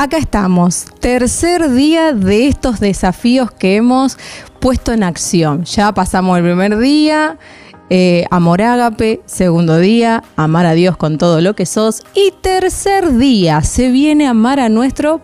acá 0.00 0.16
estamos, 0.16 0.86
tercer 0.98 1.70
día 1.72 2.14
de 2.14 2.48
estos 2.48 2.80
desafíos 2.80 3.50
que 3.50 3.76
hemos 3.76 4.16
puesto 4.58 4.92
en 4.92 5.02
acción. 5.02 5.64
Ya 5.64 5.92
pasamos 5.92 6.38
el 6.38 6.44
primer 6.44 6.78
día, 6.78 7.36
eh, 7.90 8.24
amor 8.30 8.62
ágape, 8.62 9.20
segundo 9.26 9.76
día, 9.76 10.24
amar 10.36 10.64
a 10.64 10.72
Dios 10.72 10.96
con 10.96 11.18
todo 11.18 11.42
lo 11.42 11.54
que 11.54 11.66
sos 11.66 12.02
y 12.14 12.32
tercer 12.40 13.18
día, 13.18 13.60
se 13.60 13.90
viene 13.90 14.26
amar 14.26 14.58
a 14.58 14.70
nuestro 14.70 15.20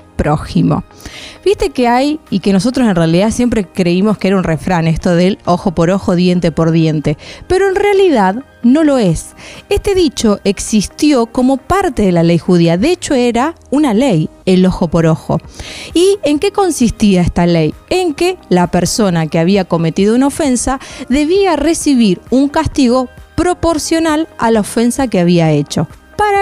Viste 1.45 1.71
que 1.71 1.89
hay, 1.89 2.19
y 2.31 2.41
que 2.41 2.53
nosotros 2.53 2.89
en 2.89 2.97
realidad 2.97 3.31
siempre 3.31 3.65
creímos 3.65 4.19
que 4.19 4.29
era 4.29 4.37
un 4.37 4.45
refrán 4.45 4.87
esto 4.87 5.15
del 5.15 5.39
ojo 5.45 5.73
por 5.73 5.91
ojo, 5.91 6.17
diente 6.17 6.53
por 6.53 6.71
diente, 6.71 7.17
pero 7.47 7.69
en 7.69 7.77
realidad 7.77 8.45
no 8.63 8.83
lo 8.83 8.99
es. 8.99 9.35
Este 9.69 9.95
dicho 9.95 10.41
existió 10.45 11.27
como 11.27 11.57
parte 11.57 12.03
de 12.03 12.13
la 12.13 12.23
ley 12.23 12.39
judía, 12.39 12.77
de 12.77 12.91
hecho 12.91 13.15
era 13.15 13.55
una 13.71 13.95
ley, 13.95 14.29
el 14.45 14.67
ojo 14.67 14.89
por 14.89 15.07
ojo. 15.07 15.39
¿Y 15.95 16.19
en 16.25 16.39
qué 16.39 16.51
consistía 16.51 17.23
esta 17.23 17.47
ley? 17.47 17.75
En 17.91 18.15
que 18.15 18.39
la 18.49 18.67
persona 18.67 19.27
que 19.29 19.39
había 19.39 19.65
cometido 19.65 20.15
una 20.15 20.27
ofensa 20.27 20.81
debía 21.09 21.57
recibir 21.57 22.21
un 22.31 22.49
castigo 22.49 23.09
proporcional 23.37 24.29
a 24.39 24.51
la 24.51 24.61
ofensa 24.61 25.07
que 25.07 25.21
había 25.21 25.53
hecho. 25.53 25.87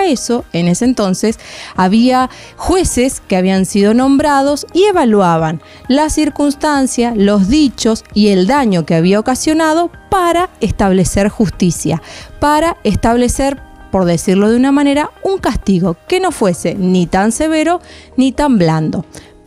Eso, 0.07 0.45
en 0.53 0.69
ese 0.69 0.85
entonces, 0.85 1.39
había 1.77 2.31
jueces 2.57 3.21
que 3.27 3.37
habían 3.37 3.65
sido 3.65 3.95
nombrados 3.95 4.67
y 4.73 4.85
evaluaban 4.85 5.63
la 5.89 6.11
circunstancia, 6.11 7.13
los 7.17 7.49
dichos 7.49 8.05
y 8.15 8.29
el 8.29 8.47
daño 8.47 8.87
que 8.87 8.95
había 8.95 9.21
ocasionado 9.21 9.91
para 10.11 10.51
establecer 10.61 11.29
justicia, 11.29 12.03
para 12.41 12.77
establecer 12.85 13.61
por 13.95 14.07
decirlo 14.07 14.51
de 14.51 14.57
una 14.57 14.73
manera, 14.73 15.13
un 15.23 15.39
castigo 15.39 15.97
que 16.09 16.19
no 16.19 16.33
fuese 16.33 16.75
ni 16.75 17.07
tan 17.07 17.31
severo 17.31 17.81
ni 18.17 18.33
tan 18.33 18.59
blando. 18.59 19.05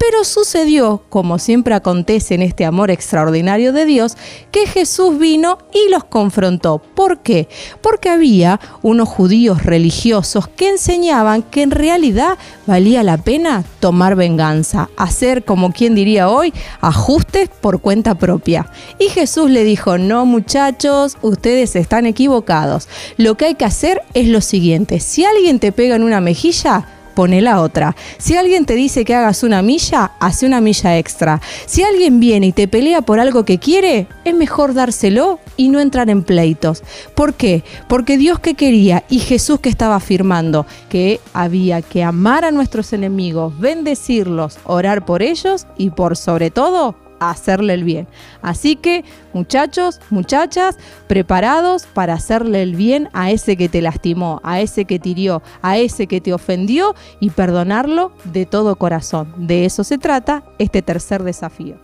Pero 0.09 0.23
sucedió, 0.23 1.03
como 1.09 1.37
siempre 1.37 1.73
acontece 1.73 2.33
en 2.33 2.41
este 2.41 2.63
amor 2.63 2.91
extraordinario 2.91 3.73
de 3.73 3.83
Dios, 3.83 4.15
que 4.51 4.65
Jesús 4.65 5.19
vino 5.19 5.57
y 5.73 5.91
los 5.91 6.05
confrontó. 6.05 6.79
¿Por 6.79 7.19
qué? 7.19 7.49
Porque 7.81 8.07
había 8.07 8.61
unos 8.83 9.09
judíos 9.09 9.63
religiosos 9.63 10.47
que 10.47 10.69
enseñaban 10.69 11.43
que 11.43 11.61
en 11.61 11.71
realidad 11.71 12.37
valía 12.65 13.03
la 13.03 13.17
pena 13.17 13.65
tomar 13.81 14.15
venganza, 14.15 14.89
hacer, 14.95 15.43
como 15.43 15.73
quien 15.73 15.93
diría 15.93 16.29
hoy, 16.29 16.53
ajustes 16.79 17.49
por 17.49 17.81
cuenta 17.81 18.15
propia. 18.15 18.71
Y 18.99 19.09
Jesús 19.09 19.51
le 19.51 19.65
dijo, 19.65 19.97
no 19.97 20.25
muchachos, 20.25 21.17
ustedes 21.21 21.75
están 21.75 22.05
equivocados. 22.05 22.87
Lo 23.17 23.35
que 23.35 23.43
hay 23.43 23.55
que 23.55 23.65
hacer 23.65 24.03
es 24.13 24.29
lo 24.29 24.39
siguiente, 24.39 25.01
si 25.01 25.25
alguien 25.25 25.59
te 25.59 25.73
pega 25.73 25.97
en 25.97 26.03
una 26.03 26.21
mejilla, 26.21 26.96
pone 27.17 27.41
la 27.41 27.61
otra. 27.61 27.95
Si 28.19 28.35
alguien 28.35 28.67
te 28.67 28.75
dice 28.75 29.03
que 29.03 29.15
hagas 29.15 29.41
una 29.41 29.63
milla, 29.63 30.11
hace 30.19 30.45
una 30.45 30.61
milla 30.61 30.99
extra. 30.99 31.41
Si 31.65 31.81
alguien 31.81 32.19
viene 32.19 32.45
y 32.45 32.51
te 32.51 32.67
pelea 32.67 33.01
por 33.01 33.19
algo 33.19 33.43
que 33.43 33.57
quiere, 33.57 34.05
es 34.23 34.35
mejor 34.35 34.75
dárselo 34.75 35.39
y 35.55 35.69
no 35.69 35.79
entrar 35.79 36.11
en 36.11 36.21
pleitos. 36.21 36.83
¿Por 37.15 37.33
qué? 37.33 37.63
Porque 37.87 38.19
Dios 38.19 38.37
que 38.37 38.53
quería 38.53 39.03
y 39.09 39.17
Jesús 39.17 39.59
que 39.61 39.69
estaba 39.69 39.95
afirmando 39.95 40.67
que 40.89 41.19
había 41.33 41.81
que 41.81 42.03
amar 42.03 42.45
a 42.45 42.51
nuestros 42.51 42.93
enemigos, 42.93 43.59
bendecirlos, 43.59 44.59
orar 44.63 45.03
por 45.03 45.23
ellos 45.23 45.65
y 45.75 45.89
por 45.89 46.17
sobre 46.17 46.51
todo 46.51 47.06
hacerle 47.19 47.73
el 47.73 47.83
bien. 47.83 48.07
Así 48.41 48.75
que, 48.75 49.03
muchachos, 49.33 49.99
muchachas, 50.09 50.77
preparados 51.07 51.85
para 51.85 52.13
hacerle 52.13 52.61
el 52.61 52.75
bien 52.75 53.09
a 53.13 53.31
ese 53.31 53.57
que 53.57 53.69
te 53.69 53.81
lastimó, 53.81 54.39
a 54.43 54.61
ese 54.61 54.85
que 54.85 54.99
te 54.99 55.09
hirió, 55.09 55.41
a 55.61 55.77
ese 55.77 56.07
que 56.07 56.21
te 56.21 56.33
ofendió 56.33 56.95
y 57.19 57.29
perdonarlo 57.29 58.11
de 58.25 58.45
todo 58.45 58.75
corazón. 58.77 59.33
De 59.37 59.65
eso 59.65 59.83
se 59.83 59.97
trata 59.97 60.43
este 60.59 60.81
tercer 60.81 61.23
desafío. 61.23 61.77